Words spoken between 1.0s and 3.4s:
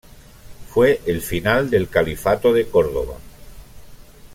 el final del Califato de Córdoba.